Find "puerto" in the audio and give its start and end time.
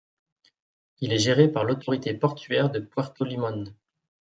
2.79-3.23